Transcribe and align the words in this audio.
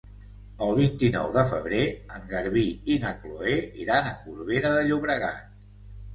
El 0.67 0.71
vint-i-nou 0.77 1.29
de 1.35 1.43
febrer 1.51 1.81
en 2.21 2.25
Garbí 2.31 2.65
i 2.95 2.99
na 3.05 3.13
Chloé 3.21 3.59
iran 3.85 4.11
a 4.15 4.17
Corbera 4.25 4.75
de 4.81 4.89
Llobregat. 4.91 5.47